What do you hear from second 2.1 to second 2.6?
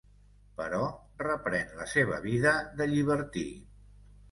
vida